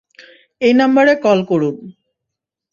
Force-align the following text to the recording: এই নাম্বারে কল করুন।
এই 0.61 0.73
নাম্বারে 0.73 1.13
কল 1.23 1.39
করুন। 1.43 1.75